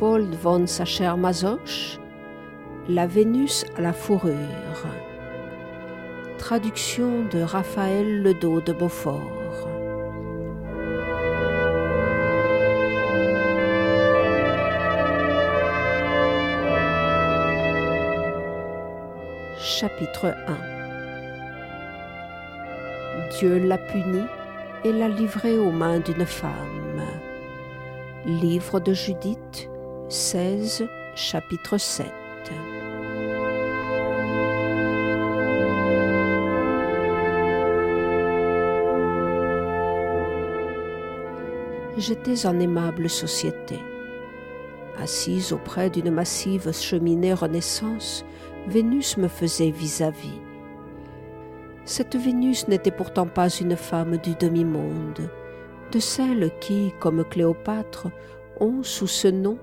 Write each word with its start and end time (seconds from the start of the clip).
Léopold 0.00 0.34
von 0.34 0.66
Sacher-Masoch, 0.66 1.98
La 2.88 3.06
Vénus 3.06 3.66
à 3.76 3.82
la 3.82 3.92
fourrure. 3.92 4.32
Traduction 6.38 7.26
de 7.30 7.42
Raphaël 7.42 8.22
Ledos 8.22 8.62
de 8.62 8.72
Beaufort. 8.72 9.20
Chapitre 19.58 20.34
1 20.46 20.56
Dieu 23.38 23.58
l'a 23.58 23.76
puni 23.76 24.22
et 24.82 24.92
l'a 24.92 25.08
livré 25.08 25.58
aux 25.58 25.72
mains 25.72 25.98
d'une 25.98 26.24
femme. 26.24 27.02
Livre 28.24 28.80
de 28.80 28.94
Judith 28.94 29.69
16, 30.12 30.88
chapitre 31.14 31.78
7 31.78 32.04
J'étais 41.96 42.44
en 42.44 42.58
aimable 42.58 43.08
société. 43.08 43.78
Assise 44.98 45.52
auprès 45.52 45.90
d'une 45.90 46.10
massive 46.10 46.72
cheminée 46.72 47.32
Renaissance, 47.32 48.24
Vénus 48.66 49.16
me 49.16 49.28
faisait 49.28 49.70
vis-à-vis. 49.70 50.40
Cette 51.84 52.16
Vénus 52.16 52.66
n'était 52.66 52.90
pourtant 52.90 53.28
pas 53.28 53.48
une 53.48 53.76
femme 53.76 54.16
du 54.16 54.34
demi-monde, 54.34 55.30
de 55.92 55.98
celles 56.00 56.50
qui, 56.58 56.92
comme 56.98 57.22
Cléopâtre, 57.22 58.08
ont 58.58 58.82
sous 58.82 59.06
ce 59.06 59.28
nom 59.28 59.56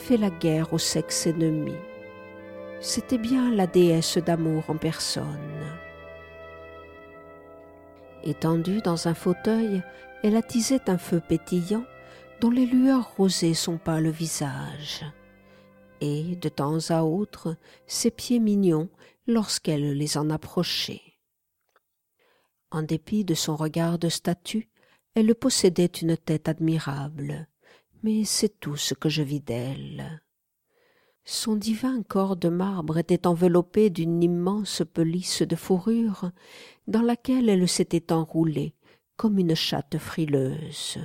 fait 0.00 0.16
la 0.16 0.30
guerre 0.30 0.72
au 0.72 0.78
sexe 0.78 1.26
ennemi. 1.26 1.76
C'était 2.80 3.18
bien 3.18 3.54
la 3.54 3.66
déesse 3.66 4.18
d'amour 4.18 4.64
en 4.68 4.76
personne. 4.76 5.26
Étendue 8.24 8.80
dans 8.80 9.06
un 9.06 9.14
fauteuil, 9.14 9.82
elle 10.22 10.36
attisait 10.36 10.90
un 10.90 10.98
feu 10.98 11.20
pétillant 11.20 11.84
dont 12.40 12.50
les 12.50 12.66
lueurs 12.66 13.14
rosaient 13.16 13.54
son 13.54 13.78
pâle 13.78 14.08
visage 14.08 15.04
et, 16.00 16.36
de 16.36 16.48
temps 16.48 16.90
à 16.90 17.02
autre, 17.02 17.56
ses 17.86 18.10
pieds 18.10 18.40
mignons 18.40 18.88
lorsqu'elle 19.26 19.92
les 19.92 20.16
en 20.16 20.30
approchait. 20.30 21.02
En 22.70 22.82
dépit 22.82 23.24
de 23.24 23.34
son 23.34 23.56
regard 23.56 23.98
de 23.98 24.08
statue, 24.08 24.68
elle 25.14 25.34
possédait 25.34 25.86
une 25.86 26.16
tête 26.16 26.48
admirable, 26.48 27.48
mais 28.02 28.24
c'est 28.24 28.60
tout 28.60 28.76
ce 28.76 28.94
que 28.94 29.08
je 29.08 29.22
vis 29.22 29.40
d'elle. 29.40 30.22
Son 31.24 31.54
divin 31.54 32.02
corps 32.02 32.36
de 32.36 32.48
marbre 32.48 32.98
était 32.98 33.26
enveloppé 33.26 33.90
d'une 33.90 34.22
immense 34.22 34.82
pelisse 34.92 35.42
de 35.42 35.56
fourrure 35.56 36.30
dans 36.86 37.02
laquelle 37.02 37.48
elle 37.48 37.68
s'était 37.68 38.12
enroulée 38.12 38.74
comme 39.16 39.38
une 39.38 39.54
chatte 39.54 39.98
frileuse. 39.98 40.98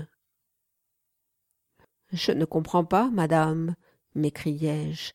Je 2.11 2.31
ne 2.31 2.45
comprends 2.45 2.85
pas, 2.85 3.09
madame, 3.09 3.75
m'écriai-je. 4.13 5.11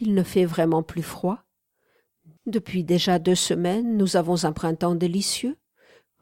Il 0.00 0.14
ne 0.14 0.22
fait 0.22 0.44
vraiment 0.44 0.82
plus 0.82 1.02
froid. 1.02 1.44
Depuis 2.46 2.82
déjà 2.82 3.18
deux 3.20 3.36
semaines, 3.36 3.96
nous 3.96 4.16
avons 4.16 4.44
un 4.44 4.52
printemps 4.52 4.96
délicieux. 4.96 5.56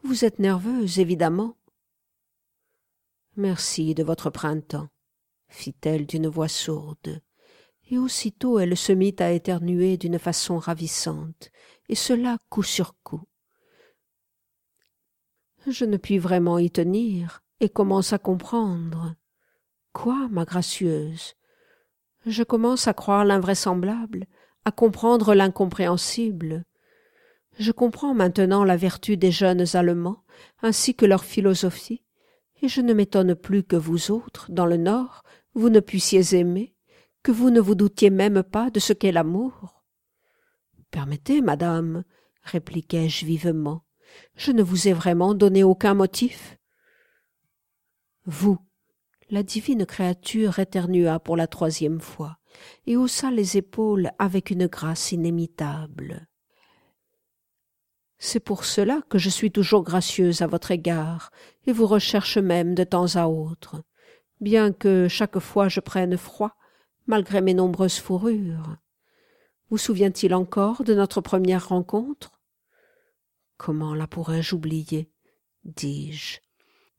Vous 0.02 0.24
êtes 0.24 0.38
nerveuse, 0.38 0.98
évidemment. 0.98 1.56
Merci 3.36 3.94
de 3.94 4.02
votre 4.02 4.30
printemps, 4.30 4.88
fit-elle 5.48 6.06
d'une 6.06 6.28
voix 6.28 6.48
sourde. 6.48 7.20
Et 7.90 7.98
aussitôt 7.98 8.58
elle 8.58 8.76
se 8.76 8.92
mit 8.92 9.16
à 9.18 9.32
éternuer 9.32 9.96
d'une 9.96 10.18
façon 10.18 10.58
ravissante, 10.58 11.50
et 11.88 11.94
cela 11.94 12.38
coup 12.50 12.62
sur 12.62 12.94
coup. 13.02 13.22
Je 15.66 15.84
ne 15.84 15.96
puis 15.96 16.18
vraiment 16.18 16.58
y 16.58 16.70
tenir, 16.70 17.42
et 17.60 17.68
commence 17.68 18.12
à 18.12 18.18
comprendre. 18.18 19.14
Quoi, 19.92 20.28
ma 20.30 20.44
gracieuse? 20.44 21.34
Je 22.26 22.42
commence 22.42 22.88
à 22.88 22.94
croire 22.94 23.24
l'invraisemblable, 23.24 24.26
à 24.64 24.70
comprendre 24.70 25.34
l'incompréhensible. 25.34 26.64
Je 27.58 27.72
comprends 27.72 28.14
maintenant 28.14 28.64
la 28.64 28.76
vertu 28.76 29.16
des 29.16 29.30
jeunes 29.30 29.64
Allemands, 29.74 30.24
ainsi 30.62 30.94
que 30.94 31.06
leur 31.06 31.24
philosophie, 31.24 32.04
et 32.60 32.68
je 32.68 32.80
ne 32.80 32.92
m'étonne 32.92 33.34
plus 33.34 33.62
que 33.62 33.76
vous 33.76 34.10
autres, 34.10 34.50
dans 34.50 34.66
le 34.66 34.76
Nord, 34.76 35.22
vous 35.58 35.70
ne 35.70 35.80
puissiez 35.80 36.36
aimer, 36.36 36.76
que 37.24 37.32
vous 37.32 37.50
ne 37.50 37.60
vous 37.60 37.74
doutiez 37.74 38.10
même 38.10 38.44
pas 38.44 38.70
de 38.70 38.78
ce 38.78 38.92
qu'est 38.92 39.10
l'amour. 39.10 39.82
Permettez, 40.92 41.40
madame, 41.40 42.04
répliquai-je 42.42 43.26
vivement, 43.26 43.84
je 44.36 44.52
ne 44.52 44.62
vous 44.62 44.86
ai 44.86 44.92
vraiment 44.92 45.34
donné 45.34 45.64
aucun 45.64 45.94
motif. 45.94 46.56
Vous, 48.24 48.58
la 49.30 49.42
divine 49.42 49.84
créature 49.84 50.60
éternua 50.60 51.18
pour 51.18 51.36
la 51.36 51.48
troisième 51.48 52.00
fois 52.00 52.38
et 52.86 52.96
haussa 52.96 53.32
les 53.32 53.56
épaules 53.56 54.12
avec 54.20 54.50
une 54.50 54.68
grâce 54.68 55.10
inimitable. 55.10 56.28
C'est 58.18 58.40
pour 58.40 58.64
cela 58.64 59.02
que 59.08 59.18
je 59.18 59.28
suis 59.28 59.50
toujours 59.50 59.82
gracieuse 59.82 60.40
à 60.40 60.46
votre 60.46 60.70
égard 60.70 61.32
et 61.66 61.72
vous 61.72 61.86
recherche 61.86 62.38
même 62.38 62.76
de 62.76 62.84
temps 62.84 63.16
à 63.16 63.26
autre, 63.26 63.82
bien 64.40 64.72
que 64.72 65.08
chaque 65.08 65.38
fois 65.38 65.68
je 65.68 65.80
prenne 65.80 66.16
froid, 66.16 66.56
malgré 67.06 67.40
mes 67.40 67.54
nombreuses 67.54 67.98
fourrures. 67.98 68.76
Vous 69.70 69.78
souvient-il 69.78 70.34
encore 70.34 70.84
de 70.84 70.94
notre 70.94 71.20
première 71.20 71.68
rencontre? 71.68 72.40
Comment 73.56 73.94
la 73.94 74.06
pourrais-je 74.06 74.54
oublier? 74.54 75.10
dis-je 75.64 76.38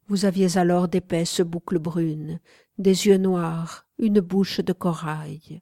vous 0.10 0.26
aviez 0.26 0.58
alors 0.58 0.88
d'épaisses 0.88 1.42
boucles 1.42 1.78
brunes, 1.78 2.40
des 2.80 3.06
yeux 3.06 3.18
noirs, 3.18 3.86
une 4.00 4.22
bouche 4.22 4.60
de 4.60 4.74
corail. 4.74 5.62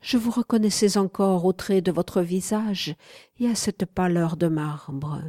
Je 0.00 0.16
vous 0.16 0.30
reconnaissais 0.30 0.96
encore 0.96 1.44
au 1.44 1.52
trait 1.52 1.82
de 1.82 1.92
votre 1.92 2.22
visage 2.22 2.96
et 3.38 3.46
à 3.46 3.54
cette 3.54 3.84
pâleur 3.84 4.38
de 4.38 4.48
marbre. 4.48 5.22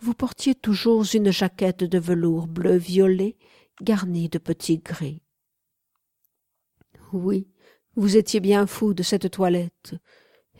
Vous 0.00 0.14
portiez 0.14 0.54
toujours 0.54 1.04
une 1.14 1.32
jaquette 1.32 1.82
de 1.82 1.98
velours 1.98 2.46
bleu-violet 2.46 3.36
garnie 3.82 4.28
de 4.28 4.38
petits 4.38 4.78
gris. 4.78 5.22
Oui, 7.12 7.48
vous 7.94 8.16
étiez 8.16 8.40
bien 8.40 8.66
fou 8.66 8.94
de 8.94 9.02
cette 9.02 9.30
toilette, 9.30 9.94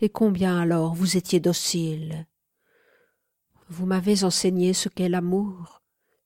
et 0.01 0.09
combien 0.09 0.59
alors 0.59 0.93
vous 0.93 1.17
étiez 1.17 1.39
docile. 1.39 2.27
Vous 3.69 3.85
m'avez 3.85 4.23
enseigné 4.23 4.73
ce 4.73 4.89
qu'est 4.89 5.09
l'amour, 5.09 5.81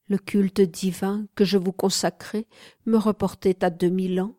le 0.08 0.18
culte 0.18 0.62
divin 0.62 1.26
que 1.36 1.46
je 1.46 1.58
vous 1.58 1.72
consacrais 1.72 2.46
me 2.86 2.98
reportait 2.98 3.64
à 3.64 3.70
deux 3.70 3.90
mille 3.90 4.22
ans. 4.22 4.38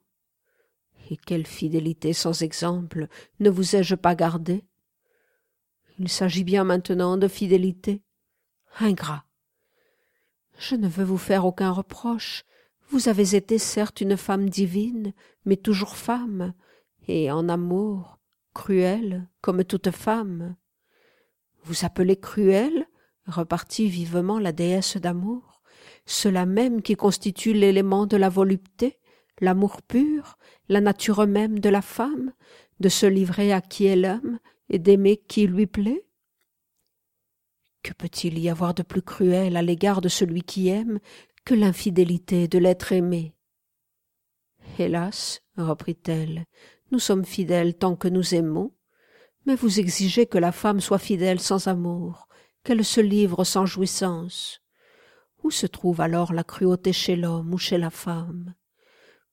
Et 1.11 1.17
quelle 1.17 1.47
fidélité 1.47 2.13
sans 2.13 2.43
exemple 2.43 3.09
ne 3.41 3.51
vous 3.51 3.75
ai-je 3.75 3.95
pas 3.95 4.15
gardé 4.15 4.65
Il 5.99 6.09
s'agit 6.09 6.45
bien 6.45 6.65
maintenant 6.65 7.17
de 7.17 7.27
fidélité. 7.27 8.03
Ingrat. 8.79 9.25
Je 10.59 10.77
ne 10.77 10.89
veux 10.89 11.05
vous 11.05 11.19
faire 11.19 11.45
aucun 11.45 11.71
reproche. 11.71 12.45
Vous 12.91 13.09
avez 13.09 13.35
été 13.35 13.59
certes 13.59 14.01
une 14.01 14.17
femme 14.17 14.49
divine, 14.49 15.13
mais 15.45 15.57
toujours 15.57 15.97
femme, 15.97 16.53
et 17.09 17.31
en 17.31 17.49
amour, 17.49 18.19
cruelle, 18.55 19.29
comme 19.41 19.65
toute 19.65 19.91
femme. 19.91 20.57
Vous 21.65 21.85
appelez 21.85 22.17
cruelle 22.17 22.87
repartit 23.27 23.89
vivement 23.89 24.39
la 24.39 24.53
déesse 24.53 24.97
d'amour 24.97 25.53
cela 26.07 26.47
même 26.47 26.83
qui 26.83 26.95
constitue 26.95 27.53
l'élément 27.53 28.07
de 28.07 28.17
la 28.17 28.29
volupté, 28.29 28.99
l'amour 29.41 29.83
pur, 29.83 30.39
la 30.69 30.81
nature 30.81 31.27
même 31.27 31.59
de 31.59 31.69
la 31.69 31.83
femme, 31.83 32.33
de 32.81 32.89
se 32.89 33.07
livrer 33.07 33.53
à 33.53 33.61
qui 33.61 33.87
elle 33.87 34.05
aime 34.05 34.39
et 34.69 34.79
d'aimer 34.79 35.17
qui 35.17 35.47
lui 35.47 35.67
plaît 35.67 36.05
Que 37.83 37.93
peut-il 37.93 38.39
y 38.39 38.49
avoir 38.49 38.75
de 38.75 38.83
plus 38.83 39.03
cruel 39.03 39.57
à 39.57 39.63
l'égard 39.63 40.01
de 40.01 40.09
celui 40.09 40.43
qui 40.43 40.69
aime 40.69 41.01
que 41.45 41.55
l'infidélité 41.55 42.47
de 42.47 42.59
l'être 42.59 42.93
aimé? 42.93 43.35
Hélas, 44.79 45.43
reprit-elle, 45.57 46.47
nous 46.93 47.01
sommes 47.01 47.25
fidèles 47.25 47.75
tant 47.75 47.97
que 47.97 48.09
nous 48.09 48.35
aimons, 48.35 48.73
mais 49.47 49.57
vous 49.57 49.81
exigez 49.81 50.27
que 50.27 50.39
la 50.39 50.53
femme 50.53 50.81
soit 50.81 50.99
fidèle 50.99 51.41
sans 51.41 51.67
amour, 51.67 52.29
qu'elle 52.63 52.85
se 52.85 53.01
livre 53.01 53.43
sans 53.43 53.67
jouissance. 53.67 54.61
Où 55.43 55.51
se 55.51 55.67
trouve 55.67 56.01
alors 56.01 56.33
la 56.33 56.45
cruauté 56.45 56.93
chez 56.93 57.17
l'homme 57.17 57.53
ou 57.53 57.59
chez 57.59 57.79
la 57.79 57.91
femme? 57.91 58.55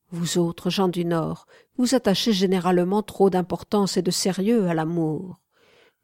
Vous 0.10 0.40
autres, 0.40 0.72
gens 0.72 0.88
du 0.88 1.06
Nord, 1.06 1.46
vous 1.78 1.94
attachez 1.94 2.34
généralement 2.34 3.04
trop 3.04 3.30
d'importance 3.30 3.96
et 3.98 4.02
de 4.02 4.10
sérieux 4.10 4.68
à 4.68 4.74
l'amour. 4.74 5.40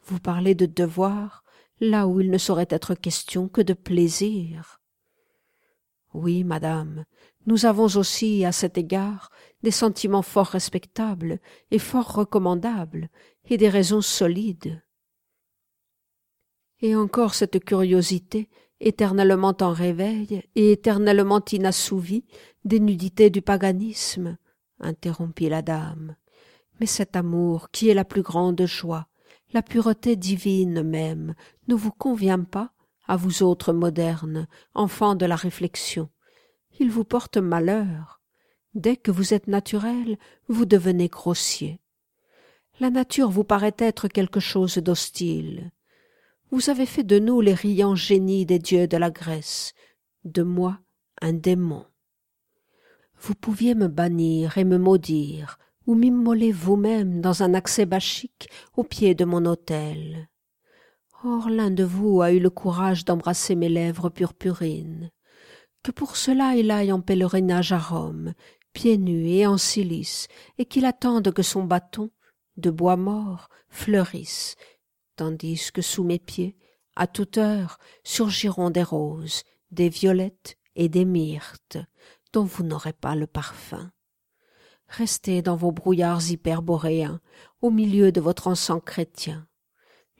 Vous 0.05 0.19
parlez 0.19 0.53
de 0.53 0.67
devoir 0.67 1.44
là 1.79 2.07
où 2.07 2.21
il 2.21 2.31
ne 2.31 2.37
saurait 2.37 2.67
être 2.69 2.95
question 2.95 3.47
que 3.47 3.61
de 3.61 3.73
plaisir. 3.73 4.81
Oui, 6.13 6.43
madame, 6.43 7.05
nous 7.45 7.65
avons 7.65 7.87
aussi, 7.97 8.45
à 8.45 8.51
cet 8.51 8.77
égard, 8.77 9.29
des 9.63 9.71
sentiments 9.71 10.21
fort 10.21 10.47
respectables 10.47 11.39
et 11.71 11.79
fort 11.79 12.13
recommandables, 12.13 13.09
et 13.49 13.57
des 13.57 13.69
raisons 13.69 14.01
solides. 14.01 14.81
Et 16.81 16.95
encore 16.95 17.35
cette 17.35 17.63
curiosité, 17.63 18.49
éternellement 18.79 19.55
en 19.61 19.71
réveil 19.71 20.43
et 20.55 20.71
éternellement 20.71 21.43
inassouvie, 21.51 22.25
des 22.63 22.79
nudités 22.79 23.29
du 23.29 23.41
paganisme, 23.41 24.37
interrompit 24.79 25.49
la 25.49 25.61
dame. 25.61 26.15
Mais 26.79 26.85
cet 26.85 27.15
amour, 27.15 27.69
qui 27.71 27.89
est 27.89 27.93
la 27.93 28.05
plus 28.05 28.21
grande 28.21 28.65
joie, 28.65 29.07
la 29.55 29.61
pureté 29.61 30.17
divine 30.17 30.83
même, 30.83 31.33
ne 31.69 31.75
vous 31.75 31.91
convient 31.91 32.43
pas, 32.43 32.73
à 33.07 33.15
vous 33.15 33.41
autres 33.41 33.71
modernes, 33.71 34.49
enfants 34.73 35.15
de 35.15 35.25
la 35.25 35.37
réflexion. 35.37 36.09
Il 36.77 36.91
vous 36.91 37.05
porte 37.05 37.37
malheur. 37.37 38.19
Dès 38.73 38.97
que 38.97 39.11
vous 39.11 39.33
êtes 39.33 39.47
naturel, 39.47 40.17
vous 40.49 40.65
devenez 40.65 41.07
grossier. 41.07 41.79
La 42.81 42.89
nature 42.89 43.29
vous 43.29 43.45
paraît 43.45 43.77
être 43.77 44.09
quelque 44.09 44.41
chose 44.41 44.77
d'hostile. 44.79 45.71
Vous 46.51 46.69
avez 46.69 46.85
fait 46.85 47.05
de 47.05 47.17
nous 47.17 47.39
les 47.39 47.53
riants 47.53 47.95
génies 47.95 48.45
des 48.45 48.59
dieux 48.59 48.89
de 48.89 48.97
la 48.97 49.09
Grèce, 49.09 49.73
de 50.25 50.43
moi 50.43 50.79
un 51.21 51.31
démon. 51.31 51.85
Vous 53.21 53.35
pouviez 53.35 53.73
me 53.73 53.87
bannir 53.87 54.57
et 54.57 54.65
me 54.65 54.77
maudire, 54.77 55.59
ou 55.87 55.95
m'immoler 55.95 56.51
vous-même 56.51 57.21
dans 57.21 57.43
un 57.43 57.53
accès 57.53 57.85
bachique 57.85 58.49
au 58.75 58.83
pied 58.83 59.15
de 59.15 59.25
mon 59.25 59.45
autel. 59.45 60.29
Or 61.23 61.49
l'un 61.49 61.71
de 61.71 61.83
vous 61.83 62.21
a 62.21 62.31
eu 62.31 62.39
le 62.39 62.49
courage 62.49 63.05
d'embrasser 63.05 63.55
mes 63.55 63.69
lèvres 63.69 64.09
purpurines. 64.09 65.11
Que 65.83 65.91
pour 65.91 66.17
cela 66.17 66.55
il 66.55 66.71
aille 66.71 66.91
en 66.91 67.01
pèlerinage 67.01 67.71
à 67.71 67.79
Rome, 67.79 68.33
pieds 68.73 68.97
nus 68.97 69.27
et 69.27 69.47
en 69.47 69.57
cilice, 69.57 70.27
et 70.57 70.65
qu'il 70.65 70.85
attende 70.85 71.31
que 71.31 71.43
son 71.43 71.63
bâton, 71.63 72.11
de 72.57 72.69
bois 72.69 72.97
mort, 72.97 73.49
fleurisse, 73.69 74.55
tandis 75.15 75.71
que 75.73 75.81
sous 75.81 76.03
mes 76.03 76.19
pieds, 76.19 76.55
à 76.95 77.07
toute 77.07 77.37
heure, 77.37 77.77
surgiront 78.03 78.69
des 78.69 78.83
roses, 78.83 79.43
des 79.71 79.89
violettes 79.89 80.57
et 80.75 80.89
des 80.89 81.05
myrtes, 81.05 81.77
dont 82.33 82.43
vous 82.43 82.63
n'aurez 82.63 82.93
pas 82.93 83.15
le 83.15 83.27
parfum. 83.27 83.91
Restez 84.97 85.41
dans 85.41 85.57
vos 85.57 85.73
brouillards 85.73 86.29
hyperboréens, 86.29 87.19
au 87.61 87.69
milieu 87.69 88.13
de 88.13 88.21
votre 88.21 88.47
encens 88.47 88.81
chrétien. 88.85 89.45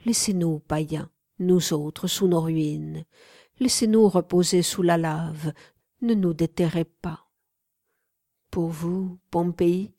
Laissez-nous, 0.06 0.60
païens, 0.60 1.10
nous 1.40 1.72
autres, 1.72 2.08
sous 2.08 2.28
nos 2.28 2.42
ruines. 2.42 3.06
Laissez-nous 3.60 4.10
reposer 4.10 4.62
sous 4.64 4.82
la 4.82 4.98
lave. 4.98 5.54
Ne 6.02 6.14
nous 6.14 6.34
déterrez 6.34 6.84
pas. 6.84 7.30
Pour 8.52 8.68
vous, 8.68 9.18
Pompéi, 9.32 9.94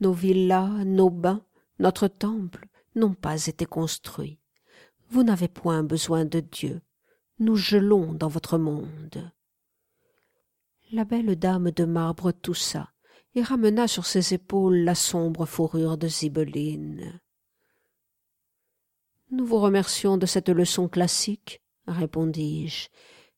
nos 0.00 0.12
villas, 0.12 0.84
nos 0.86 1.10
bains, 1.10 1.44
notre 1.78 2.08
temple 2.08 2.68
n'ont 2.94 3.14
pas 3.14 3.46
été 3.46 3.66
construits. 3.66 4.38
Vous 5.10 5.24
n'avez 5.24 5.48
point 5.48 5.82
besoin 5.82 6.24
de 6.24 6.40
Dieu. 6.40 6.80
Nous 7.38 7.56
gelons 7.56 8.14
dans 8.14 8.28
votre 8.28 8.56
monde 8.56 9.30
la 10.90 11.04
belle 11.06 11.36
dame 11.36 11.70
de 11.70 11.84
marbre 11.86 12.32
toussa 12.32 12.91
et 13.34 13.42
ramena 13.42 13.88
sur 13.88 14.06
ses 14.06 14.34
épaules 14.34 14.78
la 14.78 14.94
sombre 14.94 15.46
fourrure 15.46 15.96
de 15.96 16.08
Zibeline. 16.08 17.20
Nous 19.30 19.46
vous 19.46 19.58
remercions 19.58 20.18
de 20.18 20.26
cette 20.26 20.50
leçon 20.50 20.88
classique, 20.88 21.62
répondis-je, 21.86 22.88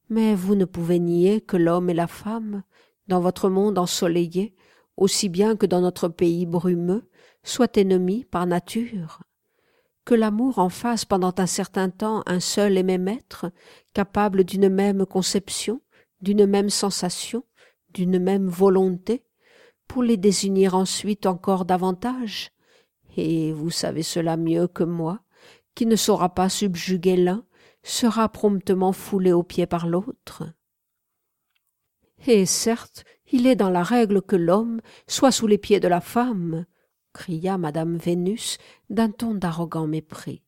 mais 0.09 0.35
vous 0.35 0.57
ne 0.57 0.65
pouvez 0.65 0.99
nier 0.99 1.41
que 1.41 1.57
l'homme 1.57 1.89
et 1.89 1.95
la 1.95 2.09
femme, 2.09 2.65
dans 3.07 3.21
votre 3.21 3.49
monde 3.49 3.79
ensoleillé, 3.79 4.55
aussi 4.97 5.29
bien 5.29 5.57
que 5.57 5.67
dans 5.67 5.81
notre 5.81 6.09
pays 6.09 6.47
brumeux, 6.47 7.09
soient 7.45 7.77
ennemis 7.77 8.25
par 8.25 8.47
nature, 8.47 9.23
que 10.05 10.15
l'amour 10.15 10.59
en 10.59 10.69
fasse 10.69 11.05
pendant 11.05 11.35
un 11.39 11.47
certain 11.47 11.91
temps 11.91 12.23
un 12.27 12.41
seul 12.41 12.77
et 12.77 12.83
même 12.83 13.07
être, 13.07 13.51
capable 13.93 14.45
d'une 14.45 14.69
même 14.69 15.07
conception, 15.07 15.81
d'une 16.21 16.47
même 16.47 16.71
sensation, 16.71 17.45
d'une 17.93 18.19
même 18.19 18.49
volonté, 18.49 19.23
pour 19.89 20.03
les 20.03 20.17
désunir 20.17 20.75
ensuite 20.75 21.27
encore 21.27 21.65
davantage. 21.65 22.51
Et 23.17 23.53
vous 23.53 23.71
savez 23.71 24.03
cela 24.03 24.37
mieux 24.37 24.67
que 24.67 24.85
moi, 24.85 25.21
qui 25.75 25.87
ne 25.87 25.97
saura 25.97 26.35
pas 26.35 26.49
subjuguer 26.49 27.17
l'un, 27.17 27.45
sera 27.83 28.29
promptement 28.29 28.93
foulé 28.93 29.33
aux 29.33 29.43
pieds 29.43 29.67
par 29.67 29.87
l'autre. 29.87 30.45
Et 32.27 32.47
certes, 32.47 33.05
il 33.31 33.47
est 33.47 33.57
dans 33.57 33.71
la 33.71 33.83
règle 33.83 34.23
que 34.23 34.37
l'homme 34.37 34.81
soit 35.07 35.33
sous 35.33 35.47
les 35.47 35.59
pieds 35.59 35.81
de 35.81 35.89
la 35.89 36.01
femme, 36.01 36.67
cria 37.13 37.59
madame 37.59 37.97
Vénus 37.97 38.59
d'un 38.91 39.11
ton 39.11 39.35
d'arrogant 39.35 39.87
mépris. 39.87 40.43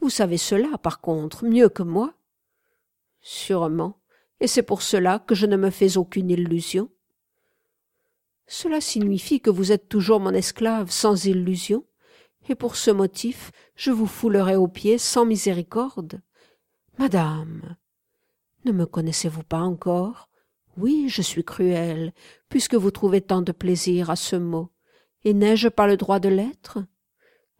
Vous 0.00 0.10
savez 0.10 0.36
cela, 0.36 0.76
par 0.78 1.00
contre, 1.00 1.44
mieux 1.44 1.68
que 1.68 1.82
moi. 1.82 2.14
Sûrement, 3.20 4.00
et 4.40 4.46
c'est 4.46 4.62
pour 4.62 4.82
cela 4.82 5.18
que 5.18 5.34
je 5.34 5.46
ne 5.46 5.56
me 5.56 5.70
fais 5.70 5.96
aucune 5.96 6.30
illusion. 6.30 6.90
Cela 8.46 8.80
signifie 8.80 9.40
que 9.40 9.50
vous 9.50 9.72
êtes 9.72 9.88
toujours 9.88 10.20
mon 10.20 10.32
esclave 10.32 10.90
sans 10.90 11.24
illusion, 11.24 11.84
et 12.48 12.54
pour 12.54 12.76
ce 12.76 12.90
motif 12.90 13.50
je 13.74 13.90
vous 13.90 14.06
foulerai 14.06 14.56
aux 14.56 14.68
pieds 14.68 14.98
sans 14.98 15.24
miséricorde. 15.24 16.20
Madame. 16.98 17.76
Ne 18.64 18.72
me 18.72 18.86
connaissez-vous 18.86 19.42
pas 19.42 19.60
encore? 19.60 20.28
Oui, 20.76 21.06
je 21.08 21.22
suis 21.22 21.44
cruelle, 21.44 22.12
puisque 22.48 22.74
vous 22.74 22.90
trouvez 22.90 23.20
tant 23.20 23.42
de 23.42 23.52
plaisir 23.52 24.10
à 24.10 24.16
ce 24.16 24.36
mot. 24.36 24.70
Et 25.24 25.34
n'ai-je 25.34 25.68
pas 25.68 25.86
le 25.86 25.96
droit 25.96 26.20
de 26.20 26.28
l'être? 26.28 26.78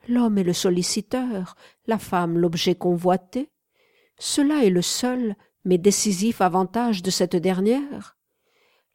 L'homme 0.09 0.39
est 0.39 0.45
le 0.45 0.53
solliciteur, 0.53 1.57
la 1.87 1.99
femme 1.99 2.39
l'objet 2.39 2.75
convoité. 2.75 3.51
Cela 4.19 4.65
est 4.65 4.71
le 4.71 4.83
seul, 4.83 5.35
mais 5.65 5.79
décisif 5.79 6.41
avantage 6.41 7.03
de 7.03 7.11
cette 7.11 7.37
dernière. 7.37 8.17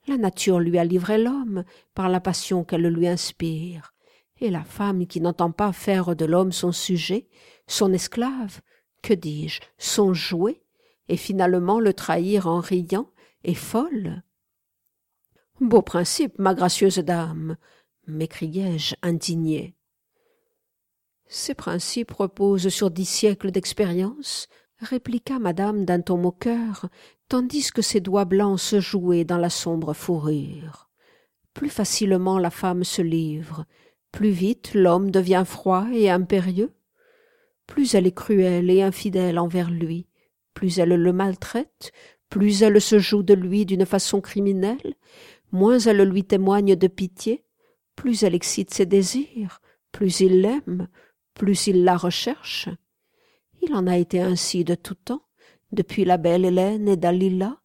La 0.10 0.18
nature 0.18 0.60
lui 0.60 0.80
a 0.80 0.84
livré 0.84 1.20
l'homme 1.20 1.64
par 1.94 2.10
la 2.10 2.20
passion 2.20 2.64
qu'elle 2.64 2.88
lui 2.88 3.08
inspire, 3.08 3.94
et 4.40 4.50
la 4.50 4.64
femme 4.64 5.06
qui 5.06 5.22
n'entend 5.22 5.52
pas 5.52 5.72
faire 5.72 6.16
de 6.16 6.26
l'homme 6.26 6.52
son 6.52 6.72
sujet, 6.72 7.30
son 7.68 7.94
esclave, 7.94 8.62
que 9.04 9.14
dis-je, 9.14 9.60
son 9.78 10.16
jouet, 10.16 10.64
et 11.10 11.16
finalement 11.16 11.80
le 11.80 11.94
trahir 11.94 12.48
en 12.48 12.60
riant, 12.60 13.12
est 13.44 13.54
folle. 13.54 14.24
Beau 15.62 15.84
principe, 15.84 16.40
ma 16.40 16.56
gracieuse 16.56 16.98
dame, 16.98 17.56
m'écriai-je 18.08 18.96
indigné. 19.04 19.76
Ces 21.28 21.54
principes 21.54 22.14
reposent 22.14 22.70
sur 22.70 22.90
dix 22.90 23.06
siècles 23.06 23.52
d'expérience, 23.52 24.48
répliqua 24.80 25.38
madame 25.38 25.86
d'un 25.86 26.02
ton 26.02 26.18
moqueur, 26.18 26.88
tandis 27.30 27.72
que 27.72 27.84
ses 27.84 28.02
doigts 28.02 28.26
blancs 28.26 28.60
se 28.60 28.80
jouaient 28.80 29.24
dans 29.24 29.38
la 29.38 29.52
sombre 29.52 29.94
fourrure. 29.94 30.90
Plus 31.54 31.70
facilement 31.70 32.40
la 32.40 32.50
femme 32.50 32.84
se 32.84 33.02
livre, 33.02 33.66
plus 34.12 34.32
vite 34.32 34.74
l'homme 34.74 35.12
devient 35.12 35.44
froid 35.46 35.88
et 35.94 36.10
impérieux. 36.10 36.74
Plus 37.68 37.94
elle 37.94 38.08
est 38.08 38.16
cruelle 38.16 38.72
et 38.72 38.82
infidèle 38.82 39.38
envers 39.38 39.70
lui, 39.70 40.08
plus 40.56 40.80
elle 40.80 40.90
le 40.90 41.14
maltraite, 41.14 41.92
plus 42.30 42.64
elle 42.64 42.82
se 42.82 42.98
joue 42.98 43.22
de 43.22 43.36
lui 43.36 43.66
d'une 43.66 43.86
façon 43.86 44.22
criminelle, 44.22 44.96
moins 45.52 45.80
elle 45.80 46.02
lui 46.02 46.24
témoigne 46.24 46.76
de 46.76 46.88
pitié, 46.88 47.46
plus 47.96 48.24
elle 48.24 48.36
excite 48.36 48.74
ses 48.74 48.88
désirs, 48.88 49.62
plus 49.92 50.20
il 50.20 50.42
l'aime, 50.42 50.88
plus 51.36 51.68
il 51.68 51.84
la 51.84 51.96
recherche. 51.96 52.70
Il 53.62 53.74
en 53.76 53.86
a 53.86 53.98
été 53.98 54.20
ainsi 54.20 54.64
de 54.64 54.74
tout 54.74 54.96
temps, 54.96 55.29
depuis 55.72 56.06
la 56.06 56.18
belle 56.18 56.46
Hélène 56.46 56.88
et 56.88 56.98
Dalila, 56.98 57.60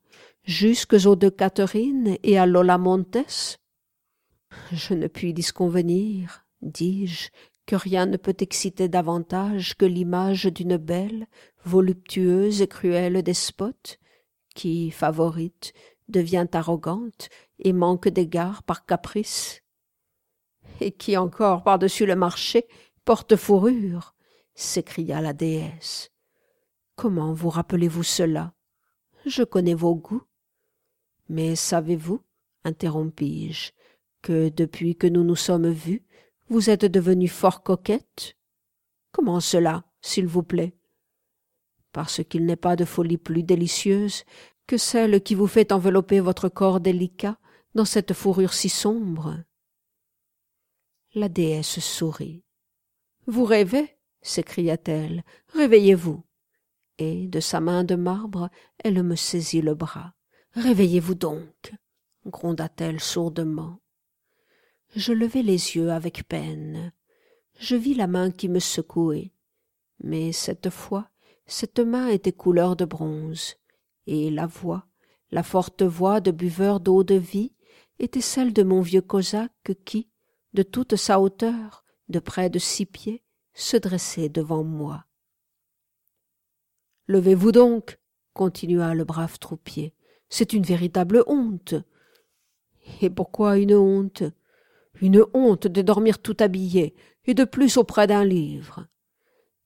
jusqu'aux 0.45 1.17
deux 1.17 1.31
Catherine 1.31 2.17
et 2.23 2.39
à 2.39 2.47
Lola 2.47 2.79
Montes. 2.79 3.59
Je 4.73 4.95
ne 4.95 5.07
puis 5.07 5.33
disconvenir, 5.33 6.47
dis-je, 6.63 7.31
que 7.67 7.77
rien 7.77 8.07
ne 8.07 8.17
peut 8.17 8.37
exciter 8.41 8.89
davantage 8.89 9.75
que 9.77 9.87
l'image 9.87 10.45
d'une 10.45 10.77
belle, 10.77 11.27
voluptueuse 11.65 12.61
et 12.61 12.69
cruelle 12.69 13.23
despote, 13.23 13.99
qui, 14.55 14.91
favorite, 14.91 15.73
devient 16.09 16.47
arrogante 16.53 17.31
et 17.59 17.73
manque 17.73 18.09
d'égard 18.09 18.63
par 18.63 18.85
caprice, 18.85 19.63
et 20.81 20.93
qui 20.93 21.17
encore 21.17 21.63
par-dessus 21.63 22.07
le 22.07 22.17
marché 22.17 22.67
porte 23.05 23.37
fourrure, 23.37 24.15
s'écria 24.55 25.21
la 25.21 25.33
déesse. 25.33 26.11
Comment 26.97 27.33
vous 27.33 27.51
rappelez-vous 27.51 28.03
cela? 28.03 28.55
Je 29.27 29.43
connais 29.43 29.75
vos 29.75 29.95
goûts. 29.95 30.23
Mais 31.29 31.57
savez-vous, 31.57 32.21
interrompis-je, 32.65 33.73
que 34.23 34.49
depuis 34.49 34.95
que 34.97 35.07
nous 35.07 35.25
nous 35.25 35.37
sommes 35.37 35.71
vus, 35.71 36.05
vous 36.49 36.71
êtes 36.71 36.85
devenue 36.85 37.29
fort 37.29 37.63
coquette? 37.63 38.37
Comment 39.13 39.41
cela, 39.41 39.85
s'il 40.01 40.27
vous 40.27 40.43
plaît? 40.43 40.75
Parce 41.93 42.23
qu'il 42.25 42.45
n'est 42.45 42.57
pas 42.57 42.77
de 42.77 42.85
folie 42.85 43.19
plus 43.19 43.43
délicieuse 43.43 44.25
que 44.67 44.77
celle 44.77 45.23
qui 45.23 45.35
vous 45.35 45.47
fait 45.47 45.73
envelopper 45.73 46.21
votre 46.21 46.49
corps 46.49 46.81
délicat 46.81 47.39
dans 47.75 47.85
cette 47.85 48.13
fourrure 48.13 48.53
si 48.53 48.69
sombre 48.69 49.43
La 51.15 51.29
déesse 51.29 51.81
sourit. 51.81 52.43
Vous 53.27 53.45
rêvez 53.45 53.97
s'écria-t-elle. 54.25 55.23
Réveillez-vous. 55.55 56.24
Et, 56.99 57.27
de 57.27 57.41
sa 57.41 57.61
main 57.61 57.85
de 57.85 57.95
marbre, 57.95 58.51
elle 58.79 59.03
me 59.03 59.17
saisit 59.17 59.63
le 59.63 59.75
bras. 59.75 60.15
Réveillez-vous 60.53 61.15
donc 61.15 61.75
gronda-t-elle 62.27 63.01
sourdement. 63.01 63.81
Je 64.97 65.13
levai 65.13 65.43
les 65.43 65.77
yeux 65.77 65.91
avec 65.91 66.27
peine. 66.29 66.93
Je 67.59 67.77
vis 67.77 67.95
la 67.95 68.07
main 68.07 68.31
qui 68.31 68.49
me 68.49 68.61
secouait. 68.61 69.33
Mais 70.03 70.33
cette 70.33 70.71
fois, 70.71 71.11
cette 71.47 71.81
main 71.81 72.09
était 72.09 72.33
couleur 72.33 72.77
de 72.77 72.85
bronze, 72.85 73.57
et 74.07 74.31
la 74.31 74.47
voix, 74.47 74.87
la 75.31 75.43
forte 75.43 75.83
voix 75.83 76.21
de 76.21 76.31
buveur 76.31 76.81
d'eau 76.81 77.05
de 77.05 77.15
vie, 77.15 77.53
était 77.99 78.21
celle 78.21 78.53
de 78.53 78.63
mon 78.63 78.81
vieux 78.81 79.03
cosaque 79.03 79.73
qui, 79.85 80.09
de 80.53 80.63
toute 80.63 80.97
sa 80.97 81.21
hauteur, 81.21 81.85
de 82.09 82.19
près 82.19 82.51
de 82.51 82.59
six 82.59 82.87
pieds, 82.87 83.23
se 83.55 83.77
dressait 83.77 84.29
devant 84.29 84.65
moi. 84.65 85.05
Levez-vous 87.07 87.53
donc, 87.53 87.99
continua 88.33 88.95
le 88.95 89.05
brave 89.05 89.39
troupier. 89.39 89.95
C'est 90.29 90.53
une 90.53 90.63
véritable 90.63 91.23
honte. 91.27 91.75
Et 93.01 93.11
pourquoi 93.11 93.59
une 93.59 93.75
honte? 93.75 94.23
Une 95.01 95.25
honte 95.35 95.67
de 95.67 95.83
dormir 95.83 96.19
tout 96.19 96.37
habillé, 96.41 96.95
et 97.27 97.35
de 97.35 97.45
plus 97.45 97.77
auprès 97.77 98.07
d'un 98.07 98.25
livre. 98.25 98.87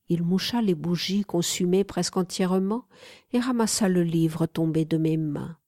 Il 0.09 0.23
moucha 0.23 0.63
les 0.63 0.75
bougies 0.75 1.25
consumées 1.25 1.85
presque 1.85 2.17
entièrement 2.17 2.87
et 3.33 3.41
ramassa 3.41 3.89
le 3.89 4.03
livre 4.03 4.47
tombé 4.47 4.85
de 4.85 4.97
mes 4.97 5.17
mains. 5.17 5.59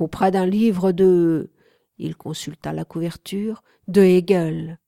Auprès 0.00 0.30
d'un 0.30 0.46
livre 0.46 0.92
de. 0.92 1.50
Il 1.98 2.16
consulta 2.16 2.72
la 2.72 2.84
couverture, 2.84 3.62
de 3.86 4.02
Hegel. 4.02 4.80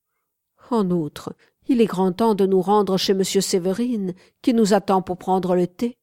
En 0.71 0.91
outre, 0.91 1.35
il 1.69 1.81
est 1.81 1.87
grand 1.87 2.13
temps 2.13 2.35
de 2.35 2.45
nous 2.45 2.61
rendre 2.61 2.99
chez 2.99 3.13
M. 3.13 3.23
Séverine, 3.23 4.15
qui 4.43 4.53
nous 4.53 4.75
attend 4.75 5.01
pour 5.01 5.17
prendre 5.17 5.55
le 5.55 5.67
thé. 5.67 5.97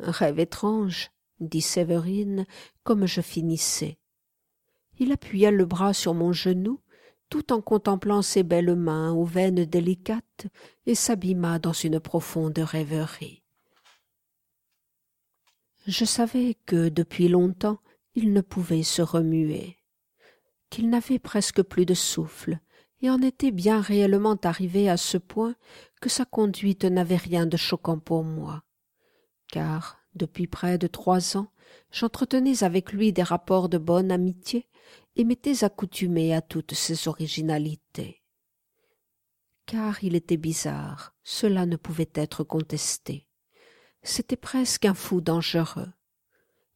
Rêve 0.00 0.38
étrange, 0.38 1.10
dit 1.40 1.60
Séverine, 1.60 2.46
comme 2.84 3.06
je 3.06 3.20
finissais. 3.20 3.98
Il 4.98 5.12
appuya 5.12 5.50
le 5.50 5.64
bras 5.64 5.92
sur 5.92 6.14
mon 6.14 6.32
genou, 6.32 6.80
tout 7.28 7.52
en 7.52 7.60
contemplant 7.60 8.22
ses 8.22 8.42
belles 8.42 8.74
mains 8.74 9.12
aux 9.12 9.24
veines 9.24 9.64
délicates, 9.64 10.46
et 10.86 10.94
s'abîma 10.94 11.58
dans 11.58 11.72
une 11.72 12.00
profonde 12.00 12.58
rêverie. 12.58 13.42
Je 15.86 16.04
savais 16.04 16.56
que, 16.66 16.88
depuis 16.88 17.28
longtemps, 17.28 17.80
il 18.14 18.32
ne 18.32 18.40
pouvait 18.40 18.82
se 18.82 19.02
remuer, 19.02 19.78
qu'il 20.70 20.90
n'avait 20.90 21.18
presque 21.18 21.62
plus 21.62 21.86
de 21.86 21.94
souffle, 21.94 22.58
et 23.00 23.10
en 23.10 23.22
était 23.22 23.52
bien 23.52 23.80
réellement 23.80 24.36
arrivé 24.42 24.88
à 24.88 24.96
ce 24.96 25.18
point 25.18 25.54
que 26.00 26.08
sa 26.08 26.24
conduite 26.24 26.84
n'avait 26.84 27.16
rien 27.16 27.46
de 27.46 27.56
choquant 27.56 27.98
pour 27.98 28.24
moi, 28.24 28.64
car, 29.50 29.98
depuis 30.14 30.46
près 30.46 30.78
de 30.78 30.86
trois 30.86 31.36
ans, 31.36 31.50
j'entretenais 31.90 32.62
avec 32.62 32.92
lui 32.92 33.12
des 33.12 33.22
rapports 33.22 33.68
de 33.68 33.78
bonne 33.78 34.10
amitié 34.10 34.68
et 35.16 35.24
m'étais 35.24 35.64
accoutumé 35.64 36.34
à 36.34 36.40
toutes 36.42 36.74
ses 36.74 37.08
originalités. 37.08 38.22
Car 39.66 40.02
il 40.02 40.14
était 40.14 40.36
bizarre, 40.36 41.14
cela 41.24 41.66
ne 41.66 41.76
pouvait 41.76 42.10
être 42.14 42.44
contesté. 42.44 43.26
C'était 44.02 44.36
presque 44.36 44.84
un 44.84 44.94
fou 44.94 45.20
dangereux. 45.20 45.92